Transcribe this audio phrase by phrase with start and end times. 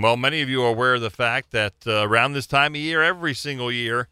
[0.00, 2.80] Well, many of you are aware of the fact that uh, around this time of
[2.80, 4.06] year, every single year,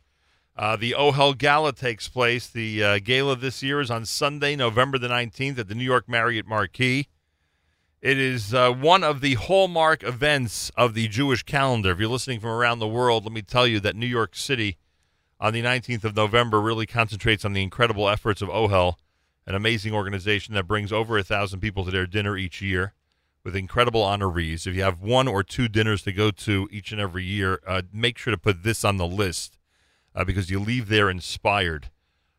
[0.56, 2.48] uh, the OHEL Gala takes place.
[2.48, 6.08] The uh, gala this year is on Sunday, November the 19th at the New York
[6.08, 7.06] Marriott Marquis.
[8.02, 11.92] It is uh, one of the hallmark events of the Jewish calendar.
[11.92, 14.78] If you're listening from around the world, let me tell you that New York City
[15.38, 18.94] on the 19th of November really concentrates on the incredible efforts of OHEL,
[19.46, 22.92] an amazing organization that brings over a thousand people to their dinner each year
[23.46, 24.66] with incredible honorees.
[24.66, 27.82] If you have one or two dinners to go to each and every year, uh,
[27.92, 29.56] make sure to put this on the list
[30.16, 31.90] uh, because you leave there inspired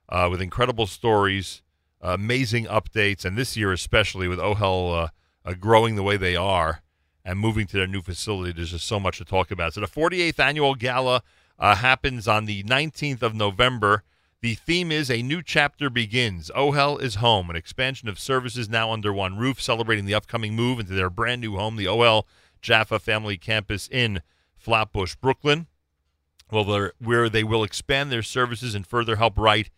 [0.09, 1.62] uh, with incredible stories,
[2.02, 5.08] amazing updates, and this year especially with OHEL uh,
[5.46, 6.82] uh, growing the way they are
[7.24, 8.52] and moving to their new facility.
[8.52, 9.76] There's just so much to talk about.
[9.76, 11.24] So the 48th annual gala
[11.58, 14.04] uh, happens on the 19th of November.
[14.40, 16.52] The theme is A New Chapter Begins.
[16.54, 20.55] Oh, OHEL is home, an expansion of services now under one roof, celebrating the upcoming
[20.55, 22.27] move into their brand new home, the oh, OHEL
[22.62, 24.22] Jaffa Family Campus in
[24.55, 25.66] Flatbush, Brooklyn,
[26.52, 29.71] well, where they will expand their services and further help write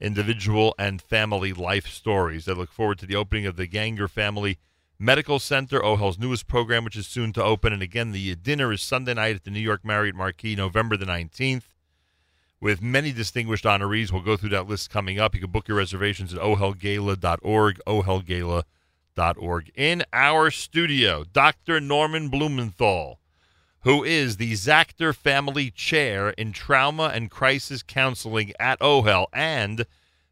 [0.00, 2.48] individual and family life stories.
[2.48, 4.58] I look forward to the opening of the Ganger Family
[4.98, 7.74] Medical Center, oh, OHEL's newest program, which is soon to open.
[7.74, 11.04] And again, the dinner is Sunday night at the New York Marriott Marquis, November the
[11.04, 11.64] 19th
[12.60, 14.12] with many distinguished honorees.
[14.12, 15.34] We'll go through that list coming up.
[15.34, 19.70] You can book your reservations at ohelgala.org, ohelgala.org.
[19.74, 21.80] In our studio, Dr.
[21.80, 23.20] Norman Blumenthal,
[23.82, 29.86] who is the Zachter Family Chair in Trauma and Crisis Counseling at OHEL and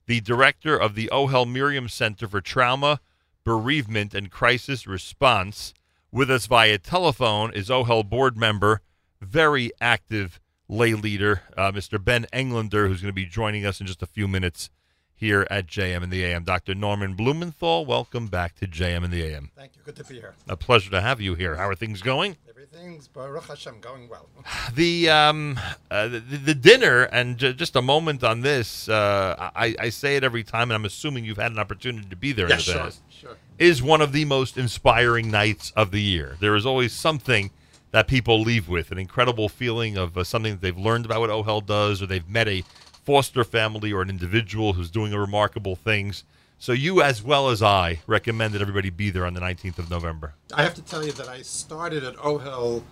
[0.07, 3.01] the director of the OHEL Miriam Center for Trauma,
[3.45, 5.75] Bereavement, and Crisis Response.
[6.13, 8.81] With us via telephone is OHEL board member,
[9.21, 12.03] very active lay leader, uh, Mr.
[12.03, 14.71] Ben Englander, who's going to be joining us in just a few minutes
[15.15, 16.45] here at JM in the AM.
[16.45, 16.75] Dr.
[16.75, 19.51] Norman Blumenthal, welcome back to JM in the AM.
[19.57, 19.83] Thank you.
[19.85, 20.35] Good to be here.
[20.49, 21.57] A pleasure to have you here.
[21.57, 22.37] How are things going?
[22.49, 24.29] Everything's Baruch Hashem going well.
[24.75, 25.59] The um,
[25.91, 28.89] uh, the, the, dinner and j- just a moment on this.
[28.89, 32.17] Uh, I, I say it every time, and I'm assuming you've had an opportunity to
[32.17, 32.91] be there yeah, sure.
[33.09, 33.37] Sure.
[33.59, 36.37] Is one of the most inspiring nights of the year.
[36.41, 37.51] There is always something
[37.91, 41.31] that people leave with an incredible feeling of uh, something that they've learned about what
[41.31, 42.63] OHEL does, or they've met a
[43.05, 46.25] foster family or an individual who's doing remarkable things.
[46.59, 49.91] So you, as well as I, recommend that everybody be there on the 19th of
[49.91, 50.35] November.
[50.55, 52.83] I have to tell you that I started at OHEL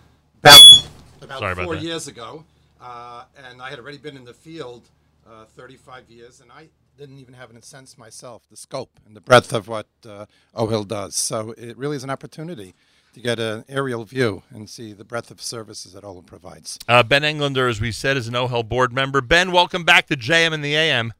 [0.40, 0.88] about,
[1.22, 2.44] about Sorry four about years ago,
[2.80, 4.82] uh, and I had already been in the field
[5.26, 6.68] uh, 35 years, and I
[6.98, 10.86] didn't even have a sense myself the scope and the breadth of what uh, OHEL
[10.86, 11.16] does.
[11.16, 12.74] So it really is an opportunity
[13.14, 16.78] to get an aerial view and see the breadth of services that OHEL provides.
[16.88, 19.20] Uh, ben Englander, as we said, is an OHEL board member.
[19.20, 21.12] Ben, welcome back to JM and the AM.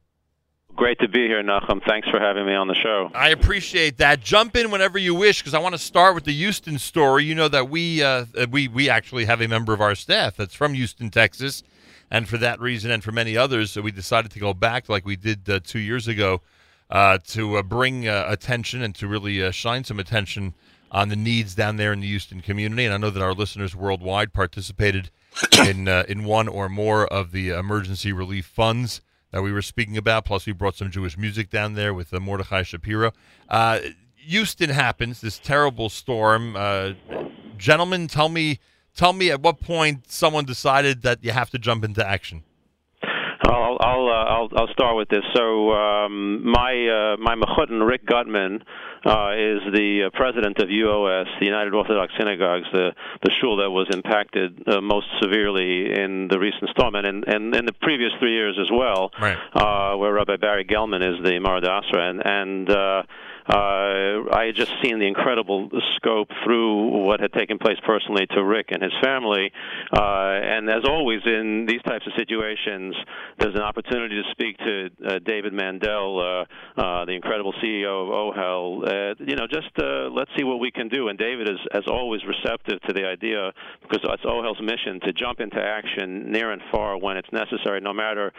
[0.75, 1.81] Great to be here, Nachum.
[1.87, 3.09] Thanks for having me on the show.
[3.15, 4.19] I appreciate that.
[4.19, 7.23] Jump in whenever you wish, because I want to start with the Houston story.
[7.23, 10.53] You know that we uh, we we actually have a member of our staff that's
[10.53, 11.63] from Houston, Texas,
[12.11, 15.15] and for that reason and for many others, we decided to go back like we
[15.15, 16.41] did uh, two years ago
[16.89, 20.53] uh, to uh, bring uh, attention and to really uh, shine some attention
[20.95, 22.85] on the needs down there in the Houston community.
[22.85, 25.11] And I know that our listeners worldwide participated
[25.67, 29.01] in uh, in one or more of the emergency relief funds
[29.31, 30.23] that we were speaking about.
[30.23, 33.11] Plus, we brought some Jewish music down there with uh, Mordechai Shapiro.
[33.49, 33.79] Uh,
[34.15, 36.55] Houston happens this terrible storm.
[36.55, 36.93] Uh,
[37.57, 38.59] gentlemen, tell me
[38.95, 42.43] tell me at what point someone decided that you have to jump into action.
[43.79, 45.23] I'll I'll uh, I'll, I'll start with this.
[45.35, 48.63] So um, my uh, my mechutin Rick Gutman
[49.05, 52.91] uh, is the uh, president of UOS, the United Orthodox Synagogues, the
[53.23, 57.55] the shul that was impacted uh, most severely in the recent storm, and in, and
[57.55, 59.37] in the previous three years as well, right.
[59.53, 62.69] uh, where Rabbi Barry Gelman is the Mara D'Asra, and and
[63.47, 68.43] uh, I had just seen the incredible scope through what had taken place personally to
[68.43, 69.51] Rick and his family.
[69.95, 72.95] Uh, and as always in these types of situations,
[73.37, 78.09] there's an opportunity to speak to uh, David Mandel, uh, uh, the incredible CEO of
[78.09, 79.11] OHEL.
[79.11, 81.09] Uh, you know, just let's see what we can do.
[81.09, 83.51] And David is, as always, receptive to the idea
[83.83, 87.93] because it's OHEL's mission to jump into action near and far when it's necessary, no
[87.93, 88.33] matter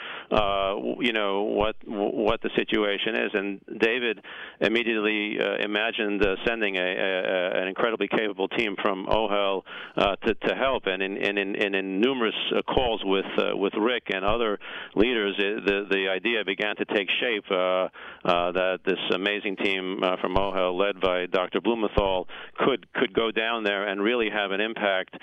[0.98, 3.30] you know what what the situation is.
[3.34, 4.20] And David
[4.60, 9.62] immediately immediately uh, imagined uh, sending a, a, an incredibly capable team from OHEL
[9.96, 10.84] uh, to, to help.
[10.86, 14.58] And in, in, in, in numerous uh, calls with uh, with Rick and other
[14.94, 20.78] leaders, it, the the idea began to take shape that this amazing team from OHEL,
[20.78, 21.60] led by Dr.
[21.60, 22.26] Blumenthal,
[22.58, 25.16] could could go down there and really have an impact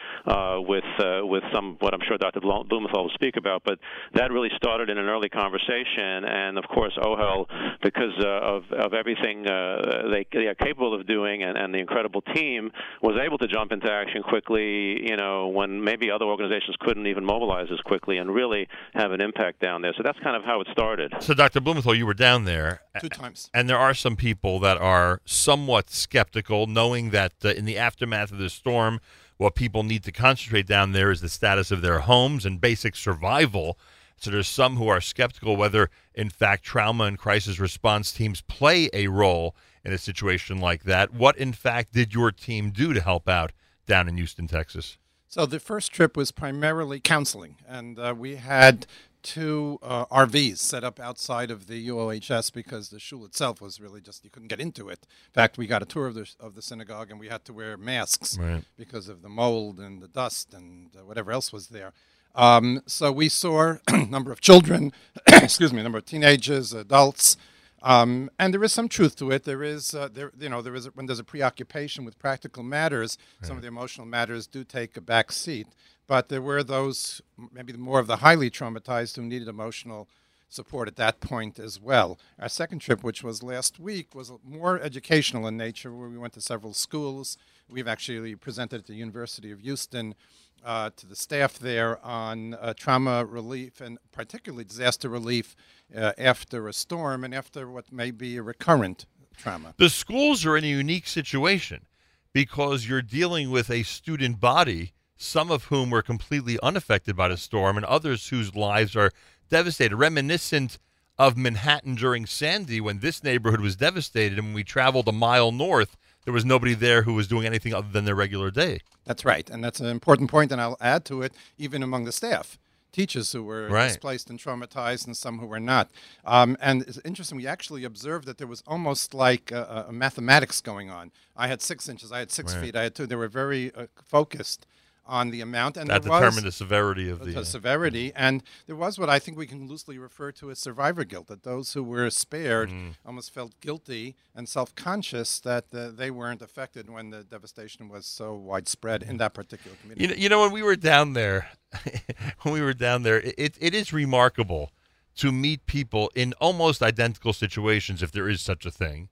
[0.68, 0.84] with
[1.24, 2.42] with some what I'm sure Dr.
[2.42, 3.64] Blumenthal will speak about.
[3.66, 3.80] But
[4.16, 7.48] that really started in an early conversation, and of course OHEL,
[7.82, 9.46] because of of everything.
[9.48, 12.72] Uh, uh, they, they are capable of doing, and, and the incredible team
[13.02, 15.08] was able to jump into action quickly.
[15.08, 19.22] You know, when maybe other organizations couldn't even mobilize as quickly and really have an
[19.22, 19.94] impact down there.
[19.96, 21.14] So that's kind of how it started.
[21.20, 21.62] So, Dr.
[21.62, 23.50] Blumenthal, you were down there Two times.
[23.54, 28.32] and there are some people that are somewhat skeptical, knowing that uh, in the aftermath
[28.32, 29.00] of the storm,
[29.38, 32.96] what people need to concentrate down there is the status of their homes and basic
[32.96, 33.78] survival.
[34.18, 38.90] So there's some who are skeptical whether, in fact, trauma and crisis response teams play
[38.94, 41.14] a role in a situation like that.
[41.14, 43.52] What, in fact, did your team do to help out
[43.86, 44.98] down in Houston, Texas?
[45.28, 48.86] So the first trip was primarily counseling, and uh, we had
[49.24, 54.00] two uh, RVs set up outside of the UOHS because the shul itself was really
[54.02, 55.00] just you couldn't get into it.
[55.28, 57.54] In fact, we got a tour of the of the synagogue, and we had to
[57.54, 58.64] wear masks Right.
[58.78, 61.94] because of the mold and the dust and uh, whatever else was there.
[62.36, 64.92] Um, so we saw a number of children,
[65.28, 67.38] excuse me, a number of teenagers, adults,
[67.84, 69.44] um, and there is some truth to it.
[69.44, 72.64] There is, uh, there, you know, there is a, when there's a preoccupation with practical
[72.64, 75.68] matters, some of the emotional matters do take a back seat.
[76.08, 77.22] But there were those,
[77.52, 80.08] maybe more of the highly traumatized, who needed emotional
[80.48, 82.18] support at that point as well.
[82.40, 86.34] Our second trip, which was last week, was more educational in nature, where we went
[86.34, 87.38] to several schools.
[87.68, 90.16] We've actually presented at the University of Houston
[90.64, 95.56] uh, to the staff there on uh, trauma relief and particularly disaster relief
[95.96, 99.06] uh, after a storm and after what may be a recurrent
[99.38, 99.74] trauma.
[99.78, 101.86] The schools are in a unique situation
[102.34, 107.38] because you're dealing with a student body, some of whom were completely unaffected by the
[107.38, 109.12] storm, and others whose lives are
[109.50, 110.80] devastated, reminiscent
[111.18, 114.40] of Manhattan during Sandy when this neighborhood was devastated.
[114.40, 117.90] And we traveled a mile north, there was nobody there who was doing anything other
[117.92, 118.80] than their regular day.
[119.06, 122.12] That's right, and that's an important point, and I'll add to it, even among the
[122.12, 122.58] staff.
[122.92, 123.88] Teachers who were Right.
[123.88, 125.90] displaced and traumatized, and some who were not.
[126.26, 130.62] Um, and it's interesting, we actually observed that there was almost like a, a mathematics
[130.62, 131.12] going on.
[131.36, 132.66] I had six inches, I had six Right.
[132.66, 133.08] feet, I had two.
[133.08, 134.68] They were very uh, focused
[135.06, 137.32] on the amount, and That determined the severity of the.
[137.32, 138.12] the severity.
[138.16, 141.44] And there was what I think we can loosely refer to as survivor guilt, that
[141.44, 142.96] those who were spared Mm.
[143.06, 148.06] almost felt guilty and self conscious that uh, they weren't affected when the devastation was
[148.06, 150.04] so widespread in that particular community.
[150.04, 151.50] You know, you know, when we were down there,
[152.44, 154.72] when we were down there, it, it is remarkable
[155.18, 159.10] to meet people in almost identical situations, if there is such a thing.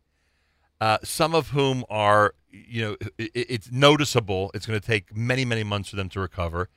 [0.81, 4.49] Uh, some of whom are, you know, it, it's noticeable.
[4.55, 6.69] It's going to take many, many months for them to recover,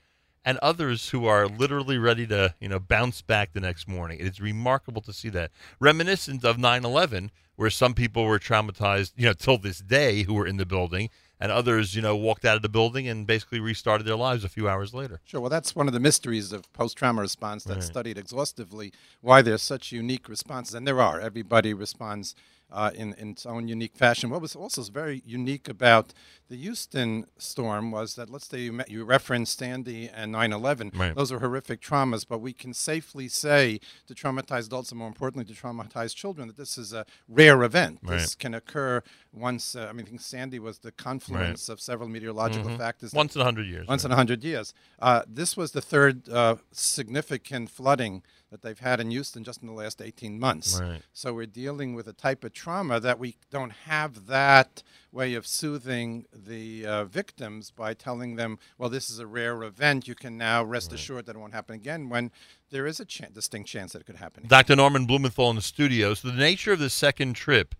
[0.44, 4.18] and others who are literally ready to, you know, bounce back the next morning.
[4.20, 9.32] It's remarkable to see that, reminiscent of 9/11, where some people were traumatized, you know,
[9.32, 11.08] till this day, who were in the building,
[11.40, 14.50] and others, you know, walked out of the building and basically restarted their lives a
[14.50, 15.20] few hours later.
[15.24, 15.40] Sure.
[15.40, 18.92] Well, that's one of the mysteries of post trauma response that's studied exhaustively
[19.22, 20.74] why there's such unique responses.
[20.74, 21.20] And there are.
[21.20, 22.34] Everybody responds
[22.74, 24.28] uh, in, in its own unique fashion.
[24.30, 26.12] What was also very unique about
[26.50, 30.90] the Houston storm was that, let's say you, met, you referenced Sandy and 9 11.
[30.94, 31.14] Right.
[31.14, 35.44] Those are horrific traumas, but we can safely say to traumatized adults and more importantly
[35.54, 38.00] to traumatized children that this is a rare event.
[38.02, 39.74] This can occur once.
[39.74, 43.12] Uh, I mean, I think Sandy was the confluence of several meteorological factors.
[43.12, 43.86] that- Once in a hundred years.
[43.88, 44.08] once right?
[44.08, 44.74] in a hundred years.
[44.98, 48.22] Uh, this was the third uh, significant flooding
[48.54, 50.80] that they've had in Houston just in the last 18 months.
[50.80, 51.02] Right.
[51.12, 55.44] So we're dealing with a type of trauma that we don't have that way of
[55.44, 60.06] soothing the uh, victims by telling them, well, this is a rare event.
[60.06, 62.30] You can now rest assured that it won't happen again when
[62.70, 64.44] there is a chan distinct chance that it could happen.
[64.46, 64.76] Dr.
[64.76, 66.14] Norman Blumenthal in the studio.
[66.14, 67.74] So the nature of the second trip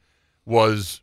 [0.44, 1.02] was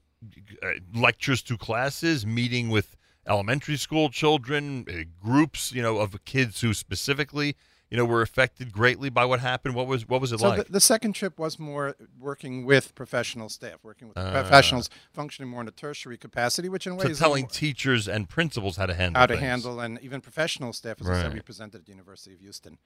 [0.62, 6.60] uh, lectures to classes, meeting with elementary school children, uh, groups, you know, of kids
[6.60, 7.56] who specifically,
[7.92, 9.76] you know, were affected greatly by what happened.
[9.76, 10.66] What was what was it So like?
[10.66, 14.32] the, the second trip was more working with professional staff, working with Ah.
[14.32, 18.78] professionals functioning more in a tertiary capacity, which in so ways telling teachers and principals
[18.78, 19.44] how to handle how to things.
[19.46, 22.78] handle and even professional staff, as I said, we presented at the University of Houston.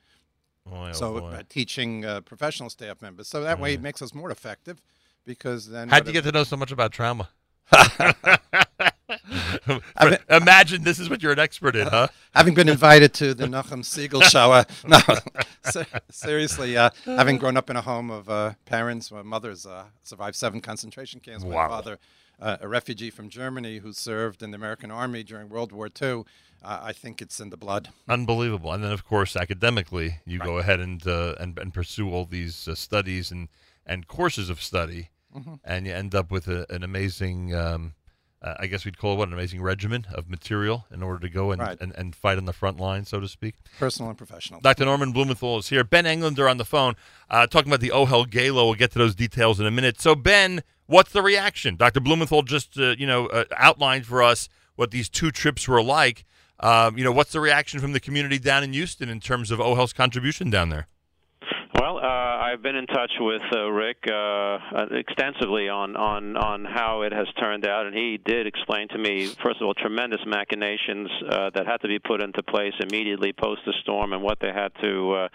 [0.67, 1.27] Boy, oh so boy.
[1.27, 3.27] uh, teaching uh, professional staff members.
[3.27, 4.81] So that way it makes us more effective
[5.23, 5.89] because then.
[5.89, 7.29] How'd you get to know so much about trauma?
[10.29, 12.07] Imagine this is what you're an expert in, huh?
[12.33, 14.99] Having been invited to the Nachum Segal show, uh, no,
[15.63, 19.85] se- seriously, uh, having grown up in a home of uh, parents, my mother's uh,
[20.03, 21.43] survived seven concentration camps.
[21.43, 21.69] My Wow.
[21.69, 21.99] father,
[22.39, 26.23] uh, a refugee from Germany who served in the American Army during World War II.
[26.63, 27.89] Uh, I think it's in the blood.
[28.09, 28.73] Unbelievable.
[28.73, 32.67] And then, of course, academically, you go ahead and, uh, and and pursue all these
[32.67, 33.49] uh, studies and,
[33.85, 35.55] and courses of study, Mm-hmm.
[35.65, 37.93] and you end up with a, an amazing um,
[38.45, 41.29] uh, I guess we'd call it what an amazing regimen of material in order to
[41.29, 41.77] go and, Right.
[41.81, 43.55] and, and fight on the front line, so to speak.
[43.79, 44.61] Personal and professional.
[44.61, 44.85] Dr.
[44.85, 45.83] Norman Blumenthal is here.
[45.83, 46.95] Ben Englander on the phone,
[47.29, 48.63] uh, talking about the OHEL Gala.
[48.65, 49.99] We'll get to those details in a minute.
[49.99, 51.75] So, Ben, what's the reaction?
[51.75, 51.99] Dr.
[51.99, 56.23] Blumenthal just, uh, you know, uh, outlined for us what these two trips were like.
[56.59, 59.59] Um, you know, what's the reaction from the community down in Houston in terms of
[59.59, 60.87] OHEL's contribution down there?
[62.55, 67.01] Uh, I've been in touch with uh, Rick uh, uh, extensively on, on, on how
[67.01, 71.09] it has turned out, and he did explain to me, first of all, tremendous machinations
[71.29, 74.51] uh, that had to be put into place immediately post the storm, and what they
[74.53, 75.27] had to uh,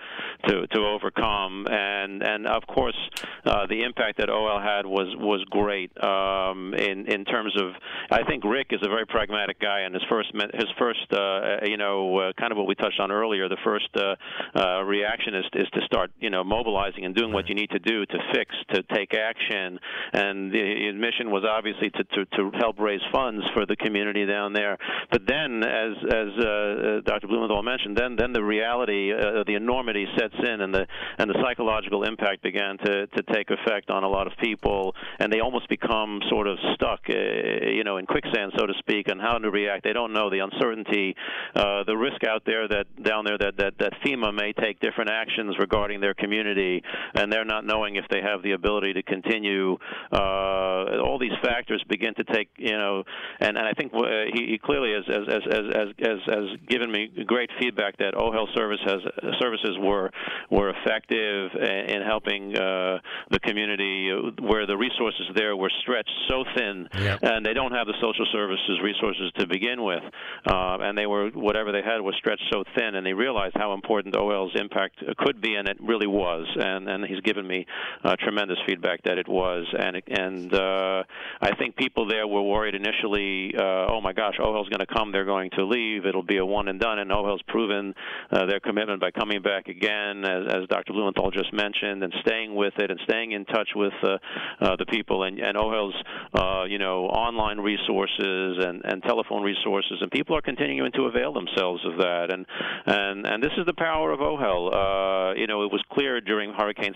[0.49, 2.97] to, to overcome, and and of course,
[3.45, 7.73] uh, the impact that OHEL had was was great um, in in terms of.
[8.11, 11.77] I think Rick is a very pragmatic guy, and his first his first uh, you
[11.77, 13.49] know uh, kind of what we touched on earlier.
[13.49, 14.17] The first uh,
[14.59, 17.79] uh, reaction is is to start you know mobilizing and doing what you need to
[17.81, 19.79] do to fix, to take action,
[20.13, 24.53] and the mission was obviously to to, to help raise funds for the community down
[24.53, 24.79] there.
[25.11, 27.27] But then, as as uh, Dr.
[27.27, 30.87] Blumenthal mentioned, then then the reality, uh, the enormity sets in, and the
[31.19, 35.33] and the psychological impact began to to take effect on a lot of people, and
[35.33, 39.19] they almost become sort of stuck, uh, you know, in quicksand, so to speak, on
[39.19, 39.83] how to react.
[39.83, 41.17] They don't know the uncertainty,
[41.57, 45.11] uh, the risk out there that down there that that that FEMA may take different
[45.11, 46.83] actions regarding their community,
[47.15, 49.77] and they're not knowing if they have the ability to continue.
[50.13, 53.05] Uh, all these factors begin to take, you know,
[53.41, 54.01] and, and I think uh,
[54.33, 58.47] he, he clearly has, has, has, has, has, has given me great feedback that OHEL
[58.55, 59.01] service has,
[59.41, 60.11] services were
[60.51, 62.99] were effective in, in helping uh,
[63.31, 67.19] the community uh, where the resources there were stretched so thin, Yep.
[67.23, 70.03] and they don't have the social services resources to begin with,
[70.47, 73.73] uh, and they were whatever they had was stretched so thin, and they realized how
[73.75, 77.67] important OHEL's impact could be, and it really was, and and he's given me
[78.05, 81.03] uh, tremendous feedback that it was, and and uh,
[81.41, 85.13] I think people there were worried initially, uh, oh my gosh, OHEL's going to come,
[85.13, 87.95] they're going to leave, it'll be a one and done, and OHEL's proven
[88.31, 90.93] uh, their commitment by coming back again, as, as Dr.
[90.93, 94.19] Blumenthal just mentioned, and staying with it, and staying in touch with uh,
[94.61, 95.95] uh, the people, and and OHEL's
[96.35, 101.33] uh, you know online resources and and telephone resources, and people are continuing to avail
[101.33, 102.47] themselves of that, and
[102.87, 104.71] and and this is the power of OHEL.
[104.73, 106.53] Uh, you know, it was clear during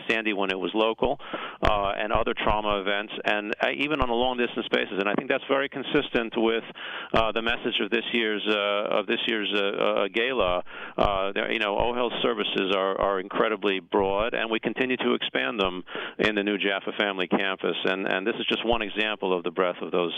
[0.08, 1.18] Sandy when it was local,
[1.62, 5.14] uh, and other trauma events, and uh, even on a long distance basis, and I
[5.14, 6.64] think that's very consistent with
[7.12, 10.62] uh, the message of this year's uh, of this year's uh, uh, gala.
[11.54, 15.84] You know, OHEL services are are incredibly broad, and we continue to expand them
[16.18, 19.50] in the new Jaffa Family Campus, and and this is just one example of the
[19.50, 20.14] breadth of those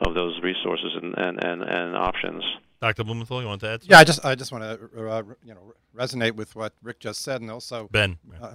[0.00, 2.44] of those resources and and and, and options.
[2.84, 3.02] Dr.
[3.04, 3.90] Blumenthal, you want to add something?
[3.92, 7.22] Yeah, I just I just want to uh, you know resonate with what Rick just
[7.22, 8.18] said, and also Ben.
[8.42, 8.52] uh,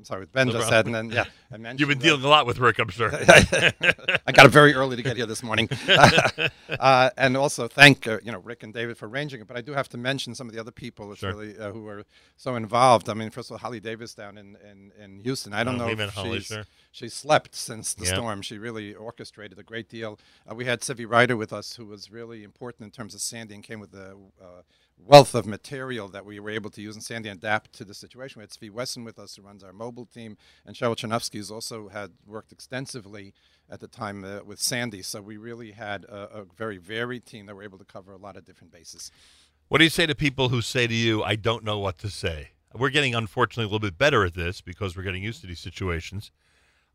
[0.00, 0.94] I'm, sorry, what Ben No just problem.
[0.94, 3.10] said, and then yeah, I mentioned You've been dealing a lot with Rick, I'm sure.
[3.14, 8.18] I got up very early to get here this morning, uh, and also thank uh,
[8.22, 9.46] you know Rick and David for arranging it.
[9.46, 11.34] But I do have to mention some of the other people Sure.
[11.34, 12.04] really uh, who are
[12.36, 13.08] so involved.
[13.08, 15.52] I mean, first of all, Holly Davis down in, in, in Houston.
[15.52, 16.64] I don't Oh, know if Holly, she's sure.
[16.92, 18.14] she slept since the Yeah.
[18.14, 18.42] storm.
[18.42, 20.18] She really orchestrated a great deal.
[20.50, 23.54] Uh, we had Civi Ryder with us, who was really important in terms of Sandy
[23.54, 24.62] and came with a uh,
[25.06, 27.94] wealth of material that we were able to use in Sandy and adapt to the
[27.94, 28.40] situation.
[28.40, 31.50] We had Svi Wesson with us, who runs our mobile team, and Cheryl Chernovsky, who's
[31.50, 33.34] also had worked extensively
[33.68, 35.02] at the time uh, with Sandy.
[35.02, 38.18] So we really had a, a very varied team that were able to cover a
[38.18, 39.10] lot of different bases.
[39.68, 42.10] What do you say to people who say to you, I don't know what to
[42.10, 42.50] say?
[42.74, 45.60] We're getting, unfortunately, a little bit better at this because we're getting used to these
[45.60, 46.30] situations.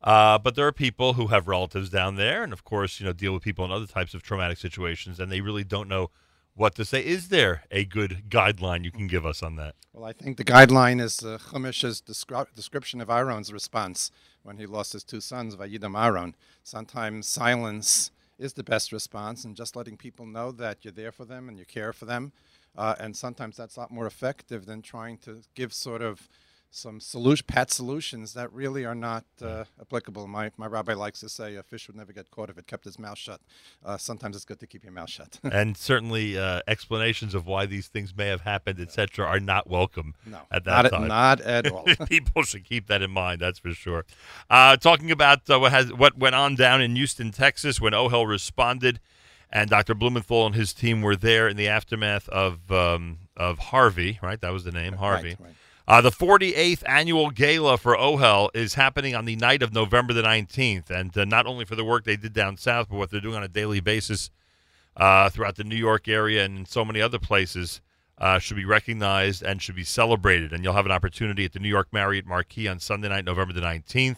[0.02, 3.14] Uh, but there are people who have relatives down there and, of course, you know,
[3.14, 6.12] deal with people in other types of traumatic situations, and they really don't know
[6.56, 7.06] what to say.
[7.06, 9.76] Is there a good guideline you can give us on that?
[9.94, 14.12] Well, I think the guideline is uh, descri- description of Aaron's response
[14.44, 16.36] when he lost his two sons, Vayidam Aaron.
[16.64, 21.26] Sometimes silence is the best response, and just letting people know that you're there for
[21.26, 22.32] them and you care for them.
[22.78, 26.28] Uh, and sometimes that's a lot more effective than trying to give sort of
[26.75, 30.27] some solution, pat solutions that really are not uh, applicable.
[30.27, 32.86] My, my rabbi likes to say a fish would never get caught if it kept
[32.86, 33.39] its mouth shut.
[33.84, 35.39] Uh, sometimes it's good to keep your mouth shut.
[35.44, 40.15] and certainly uh, explanations of why these things may have happened, etc., are not welcome
[40.25, 41.08] no, at that not, at- time.
[41.08, 41.86] not at all.
[42.10, 43.39] People should keep that in mind.
[43.39, 44.05] That's for sure.
[44.50, 48.27] Uh, talking about uh, what has what went on down in Houston, Texas, when OHEL
[48.27, 49.00] responded,
[49.50, 49.94] and Dr.
[49.96, 54.20] Blumenthal and his team were there in the aftermath of um, of Harvey.
[54.22, 55.29] Right, that was the name, Harvey.
[55.29, 55.53] Right, right.
[55.88, 60.24] Uh, the 48th annual gala for OHEL is happening on the night of November the
[60.24, 63.22] 19th, and uh, not only for the work they did down south, but what they're
[63.22, 64.32] doing on a daily basis
[64.98, 67.82] uh, throughout the New York area and in so many other places
[68.18, 70.51] uh, should be recognized and should be celebrated.
[70.51, 73.54] And you'll have an opportunity at the New York Marriott Marquis on Sunday night, November
[73.54, 74.18] the 19th.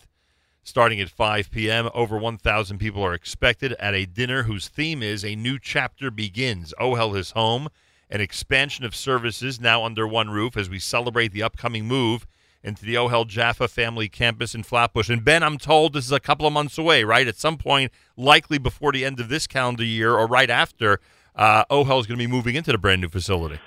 [0.63, 1.89] starting at 5 p.m.
[1.93, 6.73] Over 1,000 people are expected at a dinner whose theme is A New Chapter Begins.
[6.79, 7.67] OHEL is home,
[8.09, 12.25] an expansion of services now under one roof as we celebrate the upcoming move
[12.63, 15.09] into the OHEL Jaffa family campus in Flatbush.
[15.09, 17.27] And Ben, I'm told this is a couple of months away, right?
[17.27, 20.99] At some point, likely before the end of this calendar year or right after,
[21.35, 23.59] uh, OHEL is going to be moving into the brand new facility.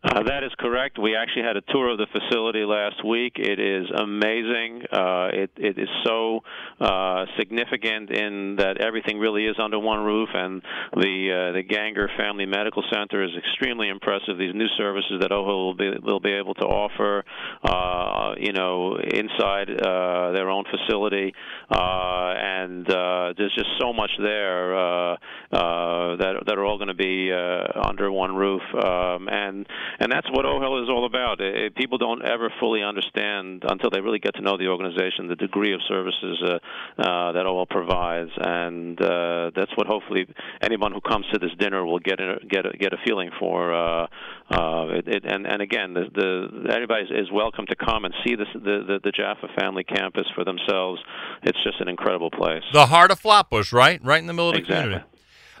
[0.00, 0.96] Uh, that is correct.
[0.96, 3.32] We actually had a tour of the facility last week.
[3.34, 4.82] It is amazing.
[4.92, 6.38] Uh, it, it is so
[6.80, 10.62] uh, significant in that everything really is under one roof, and
[10.94, 14.38] the uh, the Ganger Family Medical Center is extremely impressive.
[14.38, 17.24] These new services that OHEL will be will be able to offer,
[17.64, 21.34] uh, you know, inside uh, their own facility,
[21.70, 25.18] and there's just so much there
[25.50, 29.66] that that are all going to be under one roof, um, and
[29.98, 31.40] and that's what OHEL is all about.
[31.40, 35.36] It, people don't ever fully understand until they really get to know the organization the
[35.36, 36.54] degree of services uh,
[37.00, 40.26] uh, that OHEL provides, and uh, that's what hopefully
[40.62, 43.74] anyone who comes to this dinner will get a, get a, get a feeling for.
[43.74, 44.06] Uh,
[44.50, 48.34] uh, it, it, and and again, the, the everybody is welcome to come and see
[48.34, 51.00] this, the, the the Jaffa Family Campus for themselves.
[51.42, 52.62] It's just an incredible place.
[52.72, 54.82] The heart of Flatbush, right, right in the middle of the exactly.
[54.82, 55.17] community.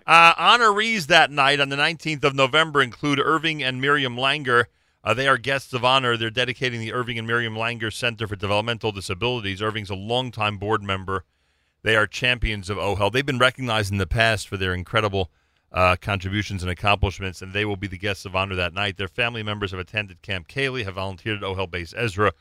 [0.08, 4.64] Uh, honorees that night on the 19th of November include Irving and Miriam Langer.
[5.04, 6.16] Uh, they are guests of honor.
[6.16, 9.60] They're dedicating the Irving and Miriam Langer Center for Developmental Disabilities.
[9.60, 11.26] Irving's a longtime board member.
[11.82, 13.12] They are champions of OHEL.
[13.12, 15.30] They've been recognized in the past for their incredible
[15.72, 18.96] uh, contributions and accomplishments, and they will be the guests of honor that night.
[18.96, 22.32] Their family members have attended Camp Kaylie, have volunteered at OHEL Bais Ezra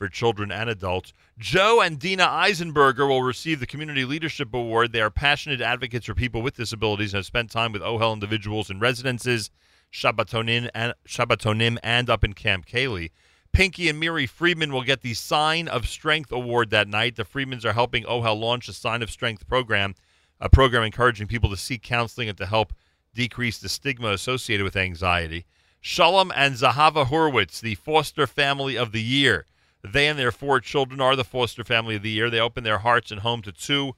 [0.00, 1.12] for children and adults.
[1.38, 4.92] Joe and Dina Eisenberger will receive the Community Leadership Award.
[4.92, 8.70] They are passionate advocates for people with disabilities and have spent time with OHEL individuals
[8.70, 9.50] in residences,
[9.92, 13.10] Shabbatonim and, Shabbatonim and up in Camp Kaylie.
[13.52, 17.16] Pinky and Miri Friedman will get the Sign of Strength Award that night.
[17.16, 19.94] The Friedmans are helping OHEL launch a Sign of Strength program,
[20.40, 22.72] a program encouraging people to seek counseling and to help
[23.14, 25.44] decrease the stigma associated with anxiety.
[25.82, 29.44] Shalom and Zahava Horwitz, the Foster Family of the Year.
[29.82, 32.28] They and their four children are the foster family of the year.
[32.30, 33.94] They open their hearts and home to two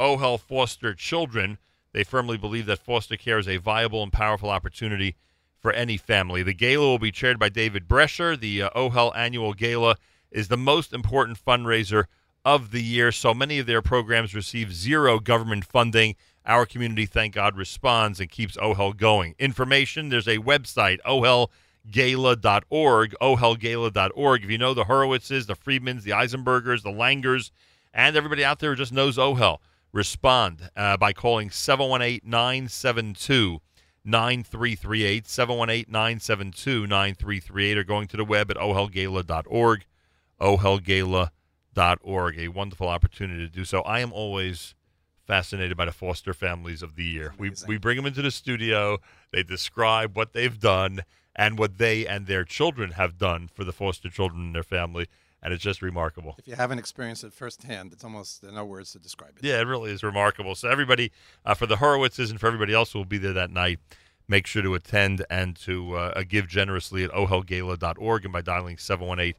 [0.00, 1.58] OHEL foster children.
[1.92, 5.16] They firmly believe that foster care is a viable and powerful opportunity
[5.58, 6.42] for any family.
[6.42, 8.38] The gala will be chaired by David Brescher.
[8.38, 9.96] The uh, OHEL annual gala
[10.30, 12.04] is the most important fundraiser
[12.44, 13.10] of the year.
[13.12, 16.14] So many of their programs receive zero government funding.
[16.44, 19.34] Our community, thank God, responds and keeps OHEL going.
[19.38, 21.50] Information there's a website, OHEL
[21.90, 24.44] gala.org, ohelgala.org.
[24.44, 27.50] If you know the Horowitzes, the Friedmans, the Eisenbergers, the Langers,
[27.92, 29.58] and everybody out there who just knows OHEL,
[29.92, 33.60] respond uh, by calling 718 972
[34.04, 39.84] 9338, 718 972 9338, or going to the web at ohelgala.org,
[40.40, 42.38] ohelgala.org.
[42.38, 43.80] A wonderful opportunity to do so.
[43.82, 44.74] I am always
[45.26, 47.34] fascinated by the foster families of the year.
[47.36, 48.98] We, we bring them into the studio,
[49.32, 51.02] they describe what they've done
[51.36, 55.06] and what they and their children have done for the foster children and their family.
[55.42, 56.34] And it's just remarkable.
[56.38, 59.44] If you haven't experienced it firsthand, it's almost there are no words to describe it.
[59.44, 60.56] Yeah, it really is remarkable.
[60.56, 61.12] So everybody,
[61.44, 63.78] uh, for the Horowitzes and for everybody else who will be there that night,
[64.26, 69.34] make sure to attend and to uh, give generously at ohelgala.org and by dialing 718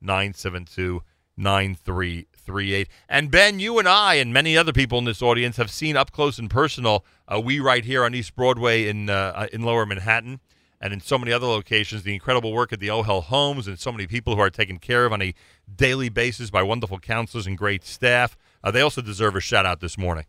[0.00, 1.02] 972
[1.36, 2.88] 9338.
[3.08, 6.12] And Ben, you and I and many other people in this audience have seen up
[6.12, 7.04] close and personal.
[7.26, 10.40] Uh, we right here on East Broadway in uh, in Lower Manhattan
[10.80, 13.90] and in so many other locations, the incredible work at the OHEL homes and so
[13.90, 15.34] many people who are taken care of on a
[15.74, 18.36] daily basis by wonderful counselors and great staff.
[18.62, 20.24] Uh, they also deserve a shout out this morning.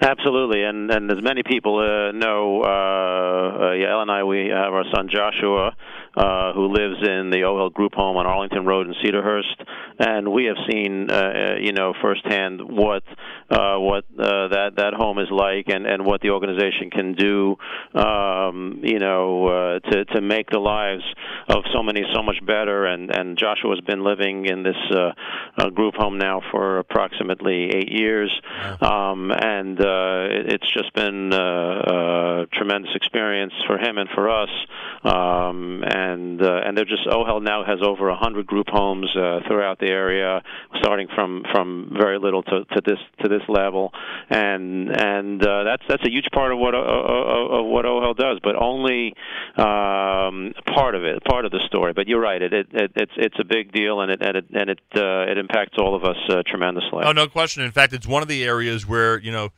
[0.00, 4.84] Absolutely, and and as many people uh, know, uh, uh, and I, we have our
[4.94, 5.74] son Joshua,
[6.16, 9.64] uh, who lives in the OHEL Group Home on Arlington Road in Cedarhurst,
[9.98, 13.02] and we have seen, uh, uh, you know, firsthand what
[13.50, 17.56] uh, what uh, that that home is like, and and what the organization can do,
[17.94, 21.04] um, you know, uh, to to make the lives
[21.48, 22.86] of so many so much better.
[22.86, 25.12] And and Joshua has been living in this uh,
[25.58, 28.32] uh, group home now for approximately eight years,
[28.80, 34.30] um, and uh, it, it's just been uh, a tremendous experience for him and for
[34.30, 34.50] us.
[35.04, 36.05] Um, and
[36.42, 39.86] uh, and they're just OHEL now has over a hundred group homes uh, throughout the
[39.86, 40.42] area,
[40.80, 43.92] starting from from very little to, to this to this level,
[44.30, 48.38] and and uh, that's that's a huge part of what uh, of what OHEL does,
[48.42, 49.14] but only
[49.56, 51.92] um, part of it, part of the story.
[51.92, 54.46] But you're right, it, it, it it's it's a big deal, and it and it
[54.52, 57.04] and it, uh, it impacts all of us uh, tremendously.
[57.04, 57.62] Oh, no question.
[57.62, 59.50] In fact, it's one of the areas where you know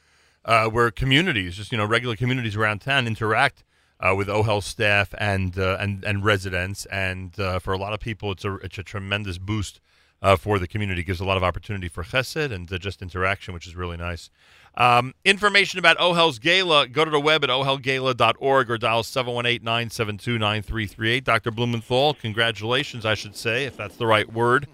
[0.44, 3.64] uh, where communities, just you know, regular communities around town interact.
[4.00, 7.98] Uh, with OHEL staff and uh, and and residents, and uh, for a lot of
[7.98, 9.80] people, it's a it's a tremendous boost
[10.22, 11.02] uh, for the community.
[11.02, 14.30] Gives a lot of opportunity for chesed and uh, just interaction, which is really nice.
[14.76, 20.38] Um, information about OHEL's Gala, go to the web at ohelgala.org or dial 718 972
[20.38, 21.24] 9338.
[21.24, 21.50] Dr.
[21.50, 24.68] Blumenthal, congratulations, I should say, if that's the right word,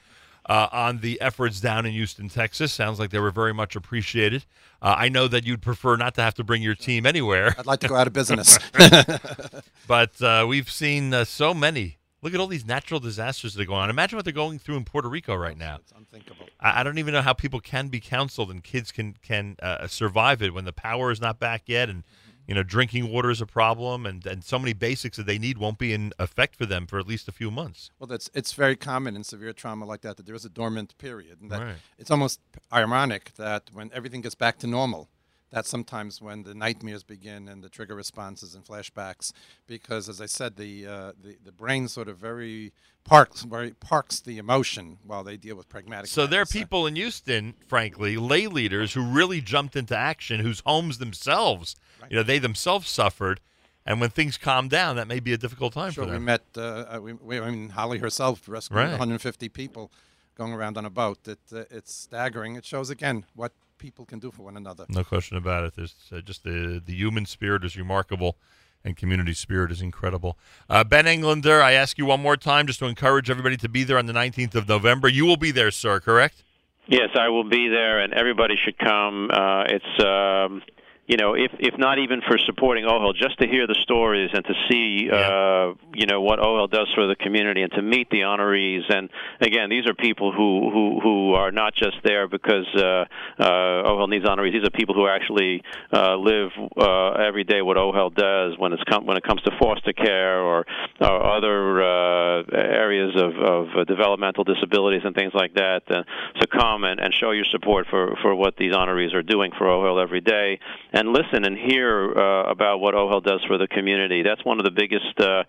[0.46, 2.72] uh, on the efforts down in Houston, Texas.
[2.72, 4.44] Sounds like they were very much appreciated.
[4.82, 7.66] Uh, I know that you'd prefer not to have to bring your team anywhere, I'd
[7.66, 8.58] like to go out of business.
[9.86, 11.98] but uh, we've seen uh, so many.
[12.22, 13.90] Look at all these natural disasters that are going on.
[13.90, 15.76] Imagine what they're going through in Puerto Rico right now.
[15.76, 16.46] it's unthinkable.
[16.58, 19.86] I, I don't even know how people can be counseled and kids can can uh,
[19.86, 22.02] survive it when the power is not back yet and
[22.46, 25.58] you know drinking water is a problem and and so many basics that they need
[25.58, 27.90] won't be in effect for them for at least a few months.
[27.98, 30.96] Well, that's it's very common in severe trauma like that that there is a dormant
[30.98, 31.76] period, and that Right.
[31.98, 32.40] it's almost
[32.72, 35.08] ironic that when everything gets back to normal,
[35.54, 39.32] that's sometimes when the nightmares begin and the trigger responses and flashbacks.
[39.68, 42.72] Because, as I said, the uh, the, the brain sort of very
[43.04, 46.08] parks very parks the emotion while they deal with pragmatic.
[46.08, 50.60] So there are people in Houston, frankly, lay leaders who really jumped into action, whose
[50.66, 51.76] homes themselves,
[52.10, 53.40] you know, they themselves suffered,
[53.86, 56.42] and when things calm down, that may be a difficult time Sure, for we met.
[56.56, 58.90] Uh, uh, we, we, I mean, Holly herself rescued Right.
[58.90, 59.92] 150 people
[60.34, 61.18] going around on a boat.
[61.26, 62.56] It, uh, it's staggering.
[62.56, 64.86] It shows again what people can do for one another.
[64.88, 65.76] No question about it.
[65.76, 68.36] There's uh, just the the human spirit is remarkable,
[68.84, 70.38] and community spirit is incredible.
[70.68, 73.84] Uh, ben Englander, I ask you one more time just to encourage everybody to be
[73.84, 75.08] there on the 19th of November.
[75.08, 76.00] You will be there, sir.
[76.00, 76.42] Correct?
[76.86, 79.30] Yes, I will be there, and everybody should come.
[79.30, 80.62] Uh, it's um,
[81.06, 84.44] you know, if if not even for supporting OHEL, just to hear the stories and
[84.44, 88.20] to see uh, you know what OHEL does for the community and to meet the
[88.20, 88.82] honorees.
[88.88, 93.04] And again, these are people who who who are not just there because uh,
[93.38, 94.52] uh, OHEL needs honorees.
[94.52, 95.62] These are people who actually
[95.92, 99.50] uh, live uh, every day what OHEL does when it's com- when it comes to
[99.60, 100.64] foster care or,
[101.00, 105.82] or other uh, areas of, of uh, developmental disabilities and things like that.
[105.88, 106.02] Uh,
[106.40, 109.66] so come and, and show your support for, for what these honorees are doing for
[109.66, 110.58] OHEL every day,
[110.94, 114.22] and listen and hear uh, about what OHEL does for the community.
[114.22, 115.18] That's one of the biggest.
[115.18, 115.42] Uh,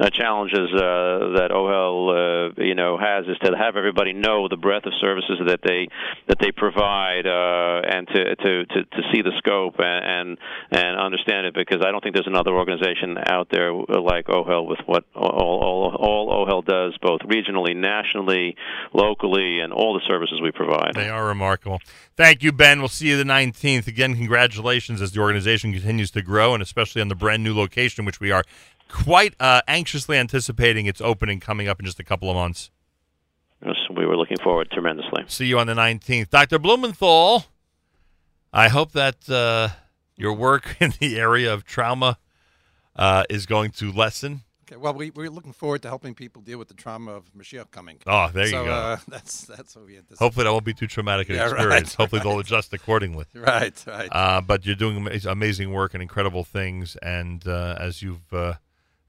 [0.00, 4.56] uh, challenges uh, that OHEL uh, you know has is to have everybody know the
[4.56, 5.88] breadth of services that they
[6.26, 10.38] that they provide uh, and to, to, to, to see the scope and, and
[10.70, 14.78] and understand it because I don't think there's another organization out there like OHEL with
[14.86, 18.56] what all, all, all OHEL does both regionally, nationally,
[18.94, 20.94] locally, and all the services we provide.
[20.94, 21.80] They are remarkable.
[22.16, 22.78] Thank you, Ben.
[22.78, 23.86] We'll see you the 19th.
[23.86, 28.04] Again, congratulations as the organization continues to grow, and especially on the brand new location,
[28.04, 28.44] which we are
[28.90, 32.70] quite uh, anxiously anticipating its opening coming up in just a couple of months.
[33.64, 35.24] Yes, we were looking forward tremendously.
[35.28, 36.30] See you on the 19th.
[36.30, 36.58] Dr.
[36.58, 37.44] Blumenthal,
[38.52, 39.68] I hope that uh,
[40.16, 42.18] your work in the area of trauma
[42.96, 44.42] uh, is going to lessen.
[44.66, 47.72] Okay, well, we, we're looking forward to helping people deal with the trauma of Mashiach
[47.72, 47.98] coming.
[48.06, 48.72] Oh, there so, you go.
[48.72, 50.18] Uh, that's that's what we anticipate.
[50.20, 51.94] Hopefully, that won't be too traumatic an Yeah, right, experience.
[51.96, 53.24] Hopefully, they'll adjust accordingly.
[53.34, 54.08] Right, right.
[54.12, 58.54] Uh, but you're doing amazing work and incredible things, and uh, as you've uh,